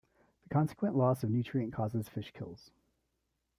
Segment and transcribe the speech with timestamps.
[0.41, 2.71] The consequent loss of nutrient causes fish kills.